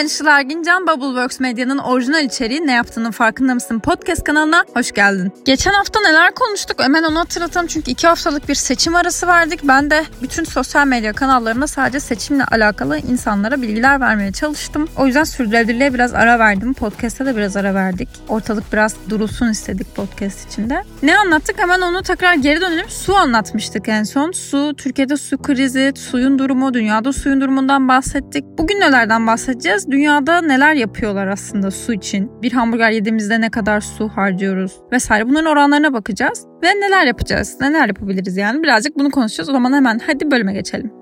[0.00, 0.86] Ben Işıl Ergincan.
[0.86, 5.32] Bubbleworks Medya'nın orijinal içeriği Ne Yaptığının Farkında Mısın podcast kanalına hoş geldin.
[5.44, 9.60] Geçen hafta neler konuştuk hemen onu hatırlatalım çünkü iki haftalık bir seçim arası verdik.
[9.64, 14.88] Ben de bütün sosyal medya kanallarında sadece seçimle alakalı insanlara bilgiler vermeye çalıştım.
[14.96, 16.74] O yüzden sürdürülebilirliğe biraz ara verdim.
[16.74, 18.08] Podcast'a da biraz ara verdik.
[18.28, 20.82] Ortalık biraz durulsun istedik podcast içinde.
[21.02, 22.88] Ne anlattık hemen onu tekrar geri dönelim.
[22.88, 24.32] Su anlatmıştık en son.
[24.32, 28.44] Su, Türkiye'de su krizi, suyun durumu, dünyada suyun durumundan bahsettik.
[28.58, 29.89] Bugün nelerden bahsedeceğiz?
[29.90, 32.42] Dünyada neler yapıyorlar aslında su için?
[32.42, 35.28] Bir hamburger yediğimizde ne kadar su harcıyoruz vesaire.
[35.28, 36.46] Bunların oranlarına bakacağız.
[36.62, 37.56] Ve neler yapacağız?
[37.60, 38.62] Neler yapabiliriz yani?
[38.62, 39.48] Birazcık bunu konuşacağız.
[39.48, 40.99] O zaman hemen hadi bölüme geçelim.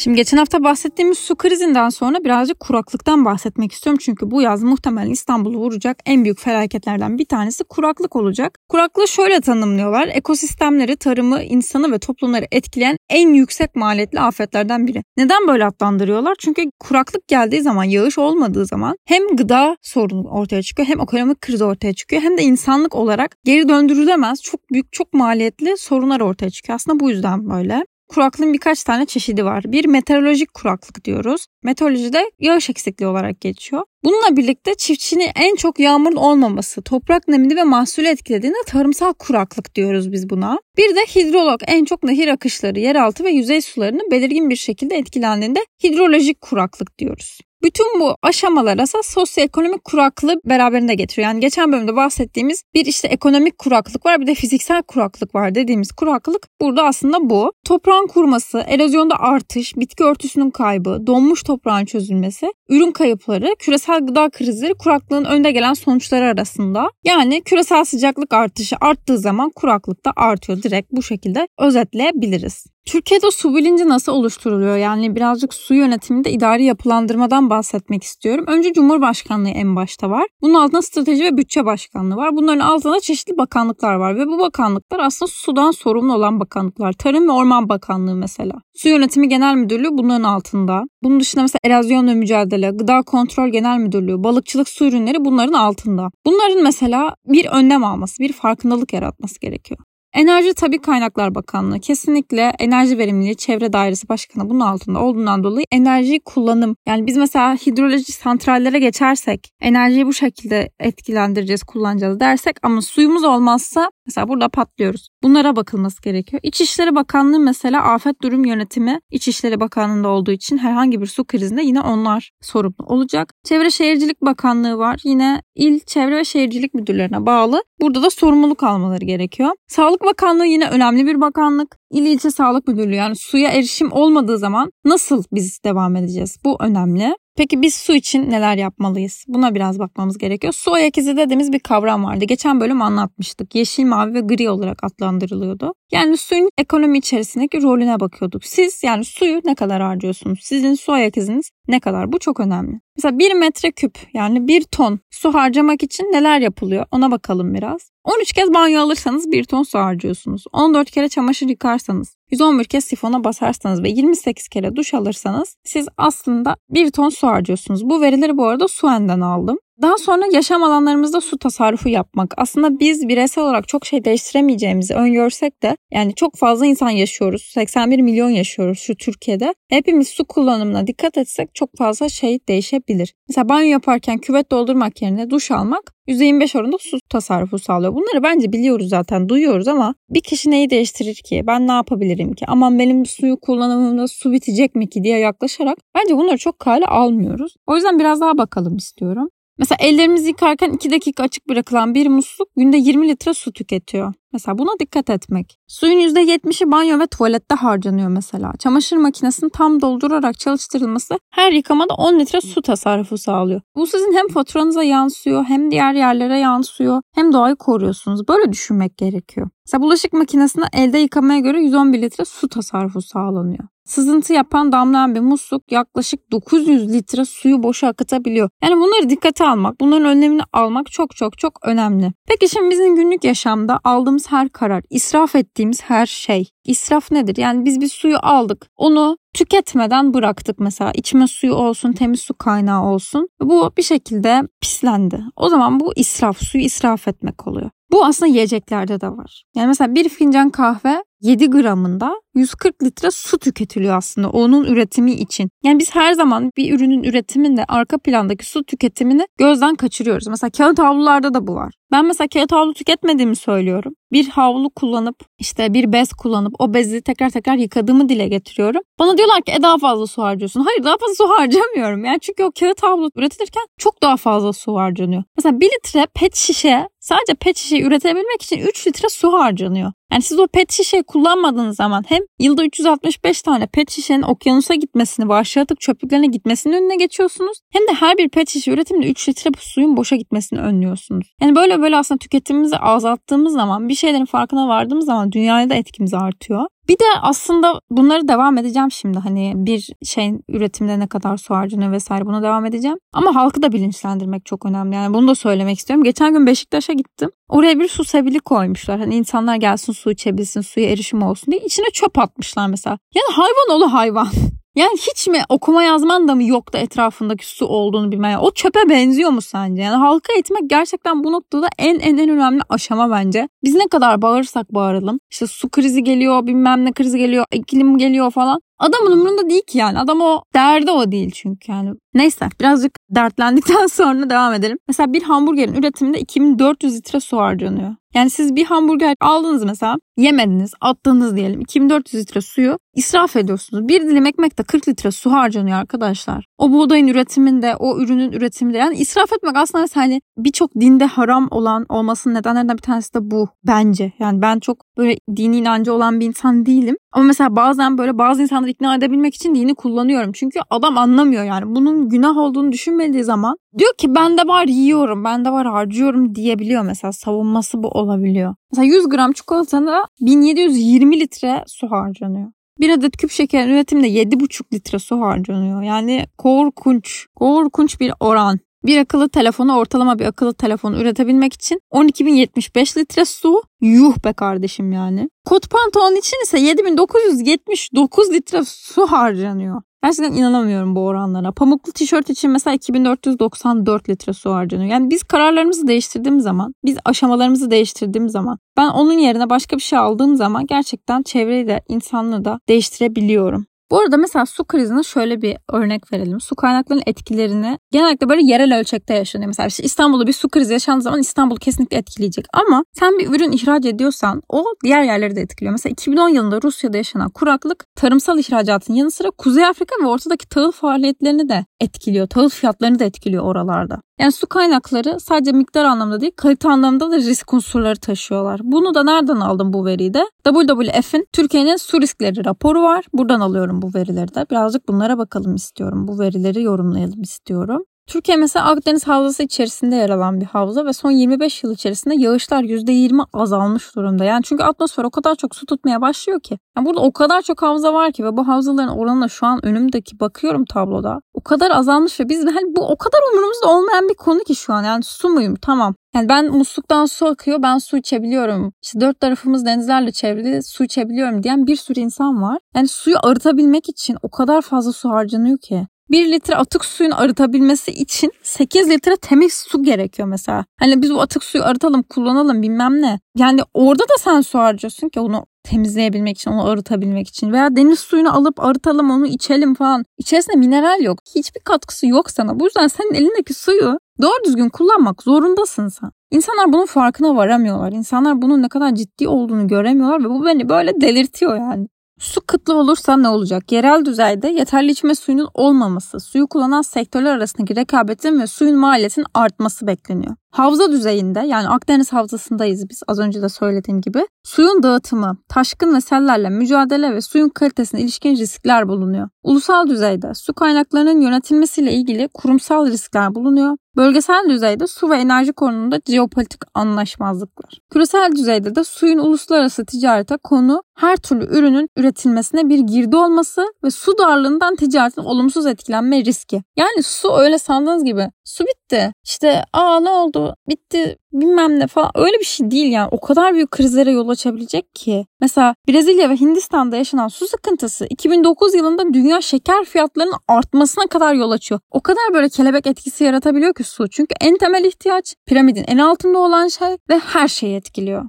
[0.00, 4.00] Şimdi geçen hafta bahsettiğimiz su krizinden sonra birazcık kuraklıktan bahsetmek istiyorum.
[4.04, 8.58] Çünkü bu yaz muhtemelen İstanbul'u vuracak en büyük felaketlerden bir tanesi kuraklık olacak.
[8.68, 10.08] Kuraklığı şöyle tanımlıyorlar.
[10.12, 15.02] Ekosistemleri, tarımı, insanı ve toplumları etkileyen en yüksek maliyetli afetlerden biri.
[15.16, 16.34] Neden böyle adlandırıyorlar?
[16.38, 21.62] Çünkü kuraklık geldiği zaman, yağış olmadığı zaman hem gıda sorunu ortaya çıkıyor, hem ekonomik kriz
[21.62, 26.76] ortaya çıkıyor, hem de insanlık olarak geri döndürülemez çok büyük, çok maliyetli sorunlar ortaya çıkıyor.
[26.76, 27.84] Aslında bu yüzden böyle.
[28.10, 29.64] Kuraklığın birkaç tane çeşidi var.
[29.66, 31.46] Bir meteorolojik kuraklık diyoruz.
[31.62, 33.82] Meteorolojide yağış eksikliği olarak geçiyor.
[34.04, 40.12] Bununla birlikte çiftçinin en çok yağmurun olmaması, toprak nemini ve mahsulü etkilediğinde tarımsal kuraklık diyoruz
[40.12, 40.58] biz buna.
[40.76, 45.60] Bir de hidrolog en çok nehir akışları, yeraltı ve yüzey sularının belirgin bir şekilde etkilendiğinde
[45.84, 47.40] hidrolojik kuraklık diyoruz.
[47.62, 51.28] Bütün bu aşamalar aslında sosyoekonomik kuraklığı beraberinde getiriyor.
[51.28, 55.92] Yani geçen bölümde bahsettiğimiz bir işte ekonomik kuraklık var bir de fiziksel kuraklık var dediğimiz
[55.92, 57.52] kuraklık burada aslında bu.
[57.64, 64.74] Toprağın kuruması, erozyonda artış, bitki örtüsünün kaybı, donmuş toprağın çözülmesi, ürün kayıpları, küresel gıda krizleri
[64.74, 66.90] kuraklığın önde gelen sonuçları arasında.
[67.04, 70.62] Yani küresel sıcaklık artışı arttığı zaman kuraklık da artıyor.
[70.62, 72.66] Direkt bu şekilde özetleyebiliriz.
[72.90, 74.76] Türkiye'de su bilinci nasıl oluşturuluyor?
[74.76, 78.44] Yani birazcık su yönetiminde idari yapılandırmadan bahsetmek istiyorum.
[78.48, 80.26] Önce Cumhurbaşkanlığı en başta var.
[80.42, 82.36] Bunun altında Strateji ve Bütçe Başkanlığı var.
[82.36, 86.92] Bunların altında çeşitli bakanlıklar var ve bu bakanlıklar aslında sudan sorumlu olan bakanlıklar.
[86.92, 88.54] Tarım ve Orman Bakanlığı mesela.
[88.74, 90.82] Su Yönetimi Genel Müdürlüğü bunların altında.
[91.02, 96.08] Bunun dışında mesela Erozyonla Mücadele, Gıda Kontrol Genel Müdürlüğü, Balıkçılık Su Ürünleri bunların altında.
[96.26, 99.80] Bunların mesela bir önlem alması, bir farkındalık yaratması gerekiyor.
[100.14, 106.20] Enerji Tabi Kaynaklar Bakanlığı kesinlikle Enerji Verimliliği Çevre Dairesi Başkanı bunun altında olduğundan dolayı enerji
[106.24, 113.24] kullanım yani biz mesela hidroloji santrallere geçersek enerjiyi bu şekilde etkilendireceğiz kullanacağız dersek ama suyumuz
[113.24, 115.08] olmazsa mesela burada patlıyoruz.
[115.22, 116.40] Bunlara bakılması gerekiyor.
[116.44, 121.80] İçişleri Bakanlığı mesela afet durum yönetimi İçişleri Bakanlığı'nda olduğu için herhangi bir su krizinde yine
[121.80, 123.34] onlar sorumlu olacak.
[123.44, 125.00] Çevre Şehircilik Bakanlığı var.
[125.04, 127.62] Yine il Çevre ve Şehircilik Müdürlerine bağlı.
[127.80, 129.50] Burada da sorumluluk almaları gerekiyor.
[129.68, 131.76] Sağlık Bakanlığı yine önemli bir bakanlık.
[131.90, 136.38] İl ilçe sağlık müdürlüğü yani suya erişim olmadığı zaman nasıl biz devam edeceğiz?
[136.44, 137.14] Bu önemli.
[137.40, 139.24] Peki biz su için neler yapmalıyız?
[139.28, 140.52] Buna biraz bakmamız gerekiyor.
[140.52, 142.24] Su ayak izi dediğimiz bir kavram vardı.
[142.24, 143.54] Geçen bölüm anlatmıştık.
[143.54, 145.74] Yeşil, mavi ve gri olarak adlandırılıyordu.
[145.92, 148.44] Yani suyun ekonomi içerisindeki rolüne bakıyorduk.
[148.44, 150.40] Siz yani suyu ne kadar harcıyorsunuz?
[150.42, 152.12] Sizin su ayak iziniz ne kadar?
[152.12, 152.80] Bu çok önemli.
[152.96, 156.86] Mesela 1 metreküp yani 1 ton su harcamak için neler yapılıyor?
[156.92, 157.90] Ona bakalım biraz.
[158.04, 160.44] 13 kez banyo alırsanız 1 ton su harcıyorsunuz.
[160.52, 166.56] 14 kere çamaşır yıkarsanız, 111 kez sifona basarsanız ve 28 kere duş alırsanız siz aslında
[166.70, 167.84] 1 ton su harcıyorsunuz.
[167.84, 169.58] Bu verileri bu arada Suen'den aldım.
[169.82, 172.34] Daha sonra yaşam alanlarımızda su tasarrufu yapmak.
[172.36, 177.42] Aslında biz bireysel olarak çok şey değiştiremeyeceğimizi öngörsek de yani çok fazla insan yaşıyoruz.
[177.42, 179.54] 81 milyon yaşıyoruz şu Türkiye'de.
[179.70, 183.14] Hepimiz su kullanımına dikkat etsek çok fazla şey değişebilir.
[183.28, 187.94] Mesela banyo yaparken küvet doldurmak yerine duş almak %25 oranında su tasarrufu sağlıyor.
[187.94, 191.42] Bunları bence biliyoruz zaten, duyuyoruz ama bir kişi neyi değiştirir ki?
[191.46, 192.44] Ben ne yapabilirim ki?
[192.48, 197.56] Aman benim suyu kullanımımda su bitecek mi ki diye yaklaşarak bence bunları çok kale almıyoruz.
[197.66, 199.28] O yüzden biraz daha bakalım istiyorum.
[199.60, 204.14] Mesela ellerimizi yıkarken 2 dakika açık bırakılan bir musluk günde 20 litre su tüketiyor.
[204.32, 205.58] Mesela buna dikkat etmek.
[205.66, 208.52] Suyun %70'i banyo ve tuvalette harcanıyor mesela.
[208.58, 213.60] Çamaşır makinesini tam doldurarak çalıştırılması her yıkamada 10 litre su tasarrufu sağlıyor.
[213.76, 218.28] Bu sizin hem faturanıza yansıyor hem diğer yerlere yansıyor hem doğayı koruyorsunuz.
[218.28, 219.48] Böyle düşünmek gerekiyor.
[219.66, 223.64] Mesela bulaşık makinesinde elde yıkamaya göre 111 litre su tasarrufu sağlanıyor.
[223.90, 228.50] Sızıntı yapan damlayan bir musluk yaklaşık 900 litre suyu boşa akıtabiliyor.
[228.62, 232.12] Yani bunları dikkate almak, bunların önlemini almak çok çok çok önemli.
[232.28, 236.50] Peki şimdi bizim günlük yaşamda aldığımız her karar, israf ettiğimiz her şey.
[236.64, 237.36] İsraf nedir?
[237.36, 238.66] Yani biz bir suyu aldık.
[238.76, 240.92] Onu tüketmeden bıraktık mesela.
[240.94, 243.28] içme suyu olsun, temiz su kaynağı olsun.
[243.42, 245.24] Bu bir şekilde pislendi.
[245.36, 247.70] O zaman bu israf, suyu israf etmek oluyor.
[247.92, 249.44] Bu aslında yiyeceklerde de var.
[249.56, 255.50] Yani mesela bir fincan kahve 7 gramında 140 litre su tüketiliyor aslında onun üretimi için.
[255.64, 260.26] Yani biz her zaman bir ürünün üretiminde arka plandaki su tüketimini gözden kaçırıyoruz.
[260.26, 261.74] Mesela kağıt havlularda da bu var.
[261.92, 263.92] Ben mesela kağıt havlu tüketmediğimi söylüyorum.
[264.12, 268.80] Bir havlu kullanıp işte bir bez kullanıp o bezi tekrar tekrar yıkadığımı dile getiriyorum.
[268.98, 270.60] Bana diyorlar ki e daha fazla su harcıyorsun.
[270.60, 272.04] Hayır daha fazla su harcamıyorum.
[272.04, 275.22] Yani çünkü o kağıt havlu üretilirken çok daha fazla su harcanıyor.
[275.36, 279.92] Mesela 1 litre pet şişe sadece pet şişe üretebilmek için 3 litre su harcanıyor.
[280.12, 285.28] Yani siz o pet şişeyi kullanmadığınız zaman hem yılda 365 tane pet şişenin okyanusa gitmesini,
[285.28, 287.58] vahşi atık çöplüklerine gitmesinin önüne geçiyorsunuz.
[287.72, 291.34] Hem de her bir pet şişe üretiminde 3 litre suyun boşa gitmesini önlüyorsunuz.
[291.40, 296.14] Yani böyle böyle aslında tüketimimizi azalttığımız zaman, bir şeylerin farkına vardığımız zaman dünyaya da etkimiz
[296.14, 296.66] artıyor.
[296.90, 301.92] Bir de aslında bunları devam edeceğim şimdi hani bir şeyin üretimde ne kadar su harcanıyor
[301.92, 302.96] vesaire buna devam edeceğim.
[303.12, 306.04] Ama halkı da bilinçlendirmek çok önemli yani bunu da söylemek istiyorum.
[306.04, 307.30] Geçen gün Beşiktaş'a gittim.
[307.48, 309.00] Oraya bir su sebili koymuşlar.
[309.00, 311.60] Hani insanlar gelsin su içebilsin, suya erişim olsun diye.
[311.64, 312.98] içine çöp atmışlar mesela.
[313.14, 314.28] Yani hayvan oğlu hayvan.
[314.76, 318.38] Yani hiç mi okuma yazman da mı yok da etrafındaki su olduğunu bilmeye?
[318.38, 319.82] O çöpe benziyor mu sence?
[319.82, 323.48] Yani halka eğitmek gerçekten bu noktada en en en önemli aşama bence.
[323.64, 325.20] Biz ne kadar bağırırsak bağıralım.
[325.30, 328.60] İşte su krizi geliyor, bilmem ne krizi geliyor, iklim geliyor falan.
[328.78, 329.98] Adamın umurunda değil ki yani.
[329.98, 331.90] Adam o derdi o değil çünkü yani.
[332.14, 334.78] Neyse birazcık dertlendikten sonra devam edelim.
[334.88, 337.94] Mesela bir hamburgerin üretiminde 2400 litre su harcanıyor.
[338.14, 343.88] Yani siz bir hamburger aldınız mesela yemediniz attınız diyelim 2400 litre suyu israf ediyorsunuz.
[343.88, 346.46] Bir dilim ekmekte 40 litre su harcanıyor arkadaşlar.
[346.58, 351.86] O buğdayın üretiminde o ürünün üretiminde yani israf etmek aslında hani birçok dinde haram olan
[351.88, 354.12] olmasının nedenlerinden bir tanesi de bu bence.
[354.18, 356.96] Yani ben çok böyle dini inancı olan bir insan değilim.
[357.12, 360.32] Ama mesela bazen böyle bazı insanları ikna edebilmek için dini kullanıyorum.
[360.32, 361.74] Çünkü adam anlamıyor yani.
[361.74, 366.34] Bunun günah olduğunu düşünmediği zaman diyor ki ben de var yiyorum, ben de var harcıyorum
[366.34, 367.12] diyebiliyor mesela.
[367.12, 368.54] Savunması bu olabiliyor.
[368.72, 372.52] Mesela 100 gram çikolatada 1720 litre su harcanıyor.
[372.80, 375.82] Bir adet küp şekerin üretiminde 7,5 litre su harcanıyor.
[375.82, 378.58] Yani korkunç, korkunç bir oran.
[378.86, 383.62] Bir akıllı telefonu ortalama bir akıllı telefonu üretebilmek için 12.075 litre su.
[383.80, 385.28] Yuh be kardeşim yani.
[385.44, 389.82] Kot pantolon için ise 7979 litre su harcanıyor.
[390.04, 391.52] Gerçekten inanamıyorum bu oranlara.
[391.52, 394.90] Pamuklu tişört için mesela 2494 litre su harcanıyor.
[394.90, 399.98] Yani biz kararlarımızı değiştirdiğimiz zaman, biz aşamalarımızı değiştirdiğimiz zaman, ben onun yerine başka bir şey
[399.98, 403.66] aldığım zaman gerçekten çevreyi de insanlığı da değiştirebiliyorum.
[403.90, 406.40] Bu arada mesela su krizine şöyle bir örnek verelim.
[406.40, 409.46] Su kaynaklarının etkilerini genellikle böyle yerel ölçekte yaşanıyor.
[409.46, 412.46] Mesela işte İstanbul'da bir su krizi yaşandığı zaman İstanbul kesinlikle etkileyecek.
[412.52, 415.72] Ama sen bir ürün ihraç ediyorsan o diğer yerleri de etkiliyor.
[415.72, 420.72] Mesela 2010 yılında Rusya'da yaşanan kuraklık tarımsal ihracatın yanı sıra Kuzey Afrika ve ortadaki tahıl
[420.72, 422.26] faaliyetlerini de etkiliyor.
[422.26, 424.00] Tahıl fiyatlarını da etkiliyor oralarda.
[424.20, 428.60] Yani su kaynakları sadece miktar anlamda değil kalite anlamda da risk unsurları taşıyorlar.
[428.62, 430.26] Bunu da nereden aldım bu veriyi de?
[430.44, 433.04] WWF'in Türkiye'nin su riskleri raporu var.
[433.12, 434.46] Buradan alıyorum bu verileri de.
[434.50, 436.08] Birazcık bunlara bakalım istiyorum.
[436.08, 437.84] Bu verileri yorumlayalım istiyorum.
[438.10, 442.62] Türkiye mesela Akdeniz Havzası içerisinde yer alan bir havza ve son 25 yıl içerisinde yağışlar
[442.62, 444.24] %20 azalmış durumda.
[444.24, 446.58] Yani çünkü atmosfer o kadar çok su tutmaya başlıyor ki.
[446.76, 450.20] Yani burada o kadar çok havza var ki ve bu havzaların oranına şu an önümdeki
[450.20, 451.20] bakıyorum tabloda.
[451.34, 454.72] O kadar azalmış ve biz hani bu o kadar umurumuzda olmayan bir konu ki şu
[454.72, 454.84] an.
[454.84, 455.54] Yani su muyum?
[455.62, 455.94] Tamam.
[456.14, 458.72] Yani ben musluktan su akıyor ben su içebiliyorum.
[458.82, 462.58] İşte dört tarafımız denizlerle çevrili su içebiliyorum diyen bir sürü insan var.
[462.74, 465.86] Yani suyu arıtabilmek için o kadar fazla su harcanıyor ki.
[466.10, 470.64] 1 litre atık suyun arıtabilmesi için 8 litre temiz su gerekiyor mesela.
[470.78, 473.20] Hani biz bu atık suyu arıtalım kullanalım bilmem ne.
[473.36, 477.52] Yani orada da sen su harcıyorsun ki onu temizleyebilmek için, onu arıtabilmek için.
[477.52, 480.04] Veya deniz suyunu alıp arıtalım onu içelim falan.
[480.18, 481.18] İçerisinde mineral yok.
[481.34, 482.60] Hiçbir katkısı yok sana.
[482.60, 486.10] Bu yüzden senin elindeki suyu doğru düzgün kullanmak zorundasın sen.
[486.30, 487.92] İnsanlar bunun farkına varamıyorlar.
[487.92, 491.88] İnsanlar bunun ne kadar ciddi olduğunu göremiyorlar ve bu beni böyle delirtiyor yani.
[492.20, 493.72] Su kıtlığı olursa ne olacak?
[493.72, 499.86] Yerel düzeyde yeterli içme suyunun olmaması, suyu kullanan sektörler arasındaki rekabetin ve suyun maliyetinin artması
[499.86, 500.36] bekleniyor.
[500.50, 504.26] Havza düzeyinde yani Akdeniz havzasındayız biz az önce de söylediğim gibi.
[504.44, 509.28] Suyun dağıtımı, taşkın ve sellerle mücadele ve suyun kalitesine ilişkin riskler bulunuyor.
[509.42, 513.76] Ulusal düzeyde su kaynaklarının yönetilmesiyle ilgili kurumsal riskler bulunuyor.
[513.96, 517.78] Bölgesel düzeyde su ve enerji konusunda jeopolitik anlaşmazlıklar.
[517.90, 523.90] Küresel düzeyde de suyun uluslararası ticarete konu her türlü ürünün üretilmesine bir girdi olması ve
[523.90, 526.62] su darlığından ticaretin olumsuz etkilenme riski.
[526.76, 529.12] Yani su öyle sandığınız gibi su bitti.
[529.24, 533.08] İşte aa ne oldu bitti bilmem ne falan öyle bir şey değil yani.
[533.10, 535.26] O kadar büyük krizlere yol açabilecek ki.
[535.40, 541.50] Mesela Brezilya ve Hindistan'da yaşanan su sıkıntısı 2009 yılında dünya şeker fiyatlarının artmasına kadar yol
[541.50, 541.80] açıyor.
[541.90, 544.08] O kadar böyle kelebek etkisi yaratabiliyor ki su.
[544.08, 548.24] Çünkü en temel ihtiyaç piramidin en altında olan şey ve her şeyi etkiliyor.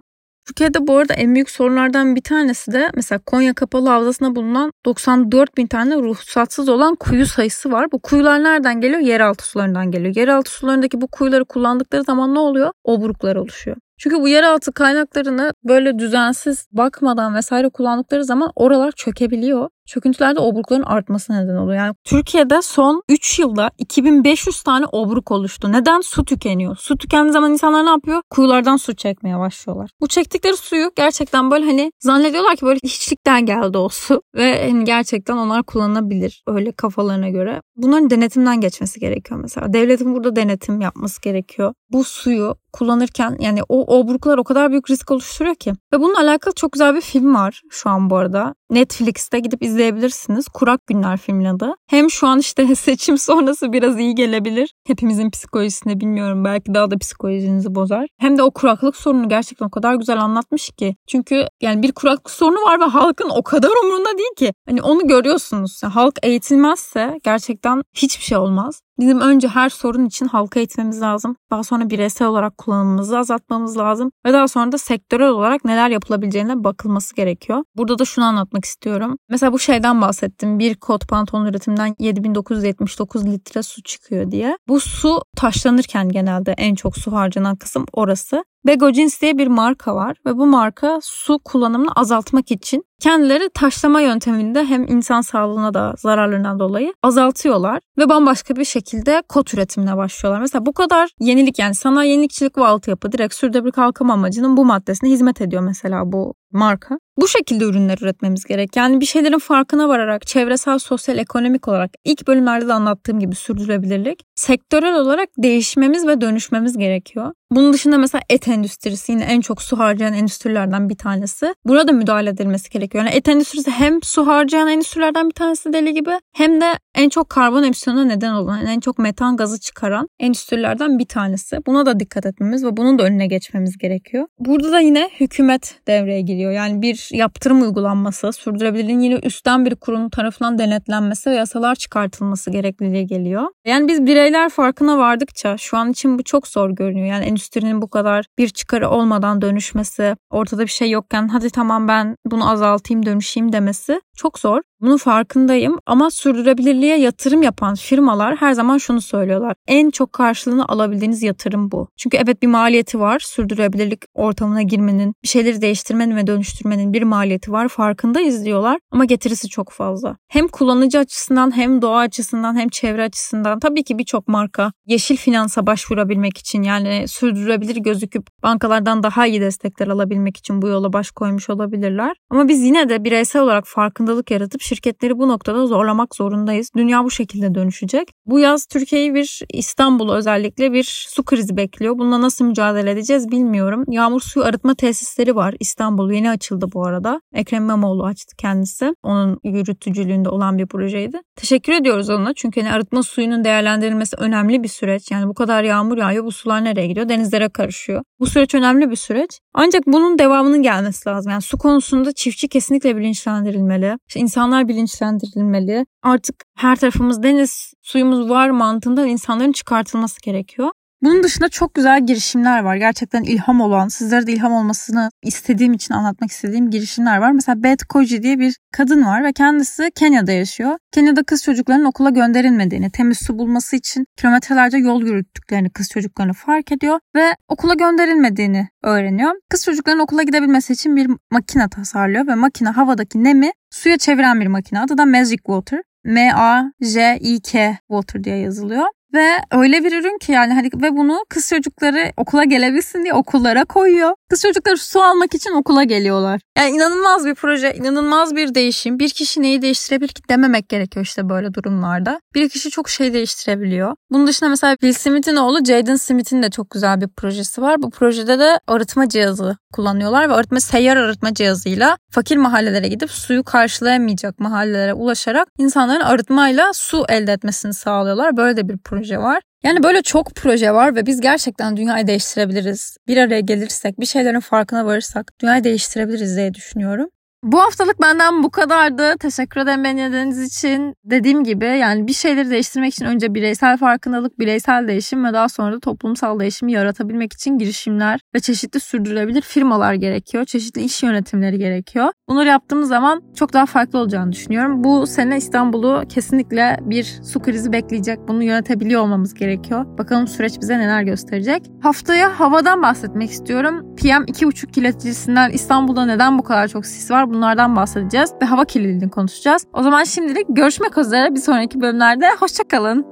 [0.51, 5.58] Türkiye'de bu arada en büyük sorunlardan bir tanesi de mesela Konya Kapalı Havzası'nda bulunan 94
[5.58, 7.91] bin tane ruhsatsız olan kuyu sayısı var.
[7.91, 9.00] Bu kuyular nereden geliyor?
[9.00, 10.15] Yeraltı sularından geliyor.
[10.15, 12.72] Yeraltı sularındaki bu kuyuları kullandıkları zaman ne oluyor?
[12.84, 13.77] Obruklar oluşuyor.
[13.98, 19.70] Çünkü bu yeraltı kaynaklarını böyle düzensiz bakmadan vesaire kullandıkları zaman oralar çökebiliyor.
[19.91, 21.77] Çöküntülerde obrukların artması neden oluyor.
[21.77, 25.71] Yani Türkiye'de son 3 yılda 2500 tane obruk oluştu.
[25.71, 26.01] Neden?
[26.01, 26.75] Su tükeniyor.
[26.75, 28.21] Su tükendiği zaman insanlar ne yapıyor?
[28.29, 29.91] Kuyulardan su çekmeye başlıyorlar.
[30.01, 34.21] Bu çektikleri suyu gerçekten böyle hani zannediyorlar ki böyle hiçlikten geldi o su.
[34.36, 37.62] Ve hani gerçekten onlar kullanılabilir öyle kafalarına göre.
[37.75, 39.74] Bunların denetimden geçmesi gerekiyor mesela.
[39.74, 41.74] Devletin burada denetim yapması gerekiyor.
[41.89, 45.74] Bu suyu kullanırken yani o obruklar o kadar büyük risk oluşturuyor ki.
[45.93, 48.55] Ve bununla alakalı çok güzel bir film var şu an bu arada.
[48.71, 50.47] Netflix'te gidip izleyebilirsiniz.
[50.47, 51.73] Kurak Günler filmin adı.
[51.87, 54.73] Hem şu an işte seçim sonrası biraz iyi gelebilir.
[54.87, 56.45] Hepimizin psikolojisini bilmiyorum.
[56.45, 58.07] Belki daha da psikolojinizi bozar.
[58.19, 60.95] Hem de o kuraklık sorunu gerçekten o kadar güzel anlatmış ki.
[61.07, 64.53] Çünkü yani bir kuraklık sorunu var ve halkın o kadar umurunda değil ki.
[64.67, 65.79] Hani onu görüyorsunuz.
[65.83, 68.81] Yani halk eğitilmezse gerçekten hiçbir şey olmaz.
[69.01, 71.35] Bizim önce her sorun için halka eğitmemiz lazım.
[71.51, 74.11] Daha sonra bireysel olarak kullanımımızı azaltmamız lazım.
[74.25, 77.63] Ve daha sonra da sektörel olarak neler yapılabileceğine bakılması gerekiyor.
[77.77, 79.18] Burada da şunu anlatmak istiyorum.
[79.30, 80.60] Mesela bu şeyden bahsettim.
[80.60, 84.58] Bir kot pantolon üretiminden 7979 litre su çıkıyor diye.
[84.68, 88.44] Bu su taşlanırken genelde en çok su harcanan kısım orası.
[88.68, 94.01] Bego Jeans diye bir marka var ve bu marka su kullanımını azaltmak için kendileri taşlama
[94.01, 100.41] yönteminde hem insan sağlığına da zararlarından dolayı azaltıyorlar ve bambaşka bir şekilde kot üretimine başlıyorlar.
[100.41, 105.10] Mesela bu kadar yenilik yani sanayi yenilikçilik ve altyapı direkt sürdürülebilir kalkınma amacının bu maddesine
[105.10, 107.00] hizmet ediyor mesela bu marka.
[107.18, 108.75] Bu şekilde ürünler üretmemiz gerek.
[108.75, 114.24] Yani bir şeylerin farkına vararak çevresel, sosyal, ekonomik olarak ilk bölümlerde de anlattığım gibi sürdürülebilirlik
[114.36, 117.32] sektörel olarak değişmemiz ve dönüşmemiz gerekiyor.
[117.51, 121.53] Bunun dışında mesela et endüstrisi yine en çok su harcayan endüstrilerden bir tanesi.
[121.65, 123.03] Burada müdahale edilmesi gerekiyor.
[123.03, 126.65] Yani et endüstrisi hem su harcayan endüstrilerden bir tanesi deli gibi hem de
[126.96, 131.58] en çok karbon emisyonuna neden olan, yani en çok metan gazı çıkaran endüstrilerden bir tanesi.
[131.67, 134.27] Buna da dikkat etmemiz ve bunun da önüne geçmemiz gerekiyor.
[134.39, 136.51] Burada da yine hükümet devreye giriyor.
[136.51, 143.08] Yani bir yaptırım uygulanması, sürdürülebilirliğin yine üstten bir kurum tarafından denetlenmesi ve yasalar çıkartılması gerekliliği
[143.08, 143.43] geliyor.
[143.65, 147.08] Yani biz bireyler farkına vardıkça şu an için bu çok zor görünüyor.
[147.08, 152.15] Yani endüstrinin bu kadar bir çıkarı olmadan dönüşmesi, ortada bir şey yokken hadi tamam ben
[152.25, 153.53] bunu azaltayım dönüşeyim.
[153.53, 154.61] demesi çok zor.
[154.81, 159.55] Bunun farkındayım ama sürdürülebilirliğe yatırım yapan firmalar her zaman şunu söylüyorlar.
[159.67, 161.87] En çok karşılığını alabildiğiniz yatırım bu.
[161.97, 163.19] Çünkü evet bir maliyeti var.
[163.19, 167.67] Sürdürülebilirlik ortamına girmenin, bir şeyleri değiştirmenin ve dönüştürmenin bir maliyeti var.
[167.67, 170.17] Farkındayız diyorlar ama getirisi çok fazla.
[170.27, 175.67] Hem kullanıcı açısından hem doğa açısından hem çevre açısından tabii ki birçok marka yeşil finansa
[175.67, 181.49] başvurabilmek için yani sürdürülebilir gözüküp bankalardan daha iyi destekler alabilmek için bu yola baş koymuş
[181.49, 182.15] olabilirler.
[182.29, 183.67] Ama biz yine de bireysel olarak
[184.12, 186.70] farkındalık yaratıp şirketleri bu noktada zorlamak zorundayız.
[186.75, 188.08] Dünya bu şekilde dönüşecek.
[188.25, 191.98] Bu yaz Türkiye'yi bir İstanbul'u özellikle bir su krizi bekliyor.
[191.98, 193.84] Bununla nasıl mücadele edeceğiz bilmiyorum.
[193.88, 195.56] Yağmur suyu arıtma tesisleri var.
[195.60, 197.22] İstanbul yeni açıldı bu arada.
[197.34, 198.96] Ekrem İmamoğlu açtı kendisi.
[199.03, 201.22] Onun yürütücülüğünde olan bir projeydi.
[201.36, 205.12] Teşekkür ediyoruz ona çünkü hani arıtma suyunun değerlendirilmesi önemli bir süreç.
[205.12, 207.10] Yani bu kadar yağmur yağıyor bu sular nereye gidiyor?
[207.10, 208.03] Denizlere karışıyor.
[208.20, 209.39] Bu süreç önemli bir süreç.
[209.53, 211.32] Ancak bunun devamının gelmesi lazım.
[211.32, 213.90] Yani su konusunda çiftçi kesinlikle bilinçlendirilmeli.
[214.07, 215.86] İşte insanlar bilinçlendirilmeli.
[216.03, 220.69] Artık her tarafımız deniz, suyumuz var mantığından insanların çıkartılması gerekiyor.
[221.03, 222.75] Bunun dışında çok güzel girişimler var.
[222.75, 227.31] Gerçekten ilham olan, sizlere de ilham olmasını istediğim için anlatmak istediğim girişimler var.
[227.31, 230.77] Mesela Beth Koji diye bir kadın var ve kendisi Kenya'da yaşıyor.
[230.91, 236.72] Kenya'da kız çocukların okula gönderilmediğini, temiz su bulması için kilometrelerce yol yürüttüklerini kız çocuklarını fark
[236.72, 239.31] ediyor ve okula gönderilmediğini öğreniyor.
[239.50, 244.48] Kız çocukların okula gidebilmesi için bir makine tasarlıyor ve makine havadaki nemi suya çeviren bir
[244.48, 244.79] makine.
[244.79, 245.81] Adı da Magic Water.
[246.03, 248.86] M-A-J-I-K Water diye yazılıyor.
[249.13, 253.65] Ve öyle bir ürün ki yani hani ve bunu kız çocukları okula gelebilsin diye okullara
[253.65, 254.12] koyuyor.
[254.30, 256.41] Kız çocukları su almak için okula geliyorlar.
[256.58, 259.00] Yani inanılmaz bir proje, inanılmaz bir değişim.
[259.00, 262.22] Bir kişi neyi değiştirebilir ki dememek gerekiyor işte böyle durumlarda.
[262.36, 263.96] Bir kişi çok şey değiştirebiliyor.
[264.12, 267.82] Bunun dışında mesela Bill Smith'in oğlu Jaden Smith'in de çok güzel bir projesi var.
[267.82, 273.44] Bu projede de arıtma cihazı kullanıyorlar ve arıtma seyyar arıtma cihazıyla fakir mahallelere gidip suyu
[273.44, 278.38] karşılayamayacak mahallelere ulaşarak insanların arıtmayla su elde etmesini sağlıyorlar.
[278.38, 279.41] Böyle de bir proje var.
[279.63, 282.98] Yani böyle çok proje var ve biz gerçekten dünyayı değiştirebiliriz.
[283.08, 287.10] Bir araya gelirsek, bir şeylerin farkına varırsak dünyayı değiştirebiliriz diye düşünüyorum.
[287.43, 289.17] Bu haftalık benden bu kadardı.
[289.19, 290.95] Teşekkür ederim beni dinlediğiniz için.
[291.05, 295.75] Dediğim gibi yani bir şeyleri değiştirmek için önce bireysel farkındalık, bireysel değişim ve daha sonra
[295.75, 300.45] da toplumsal değişimi yaratabilmek için girişimler ve çeşitli sürdürülebilir firmalar gerekiyor.
[300.45, 302.12] Çeşitli iş yönetimleri gerekiyor.
[302.29, 304.83] Bunları yaptığımız zaman çok daha farklı olacağını düşünüyorum.
[304.83, 308.19] Bu sene İstanbul'u kesinlikle bir su krizi bekleyecek.
[308.27, 309.98] Bunu yönetebiliyor olmamız gerekiyor.
[309.98, 311.63] Bakalım süreç bize neler gösterecek.
[311.81, 313.95] Haftaya havadan bahsetmek istiyorum.
[313.95, 317.30] PM 2,5 kilometresinden İstanbul'da neden bu kadar çok sis var?
[317.33, 319.65] Bunlardan bahsedeceğiz ve hava kirliliğini konuşacağız.
[319.73, 322.25] O zaman şimdilik görüşmek üzere bir sonraki bölümlerde.
[322.39, 323.05] Hoşçakalın.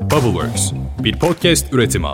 [0.00, 2.08] Bubbleworks bir podcast üretimi.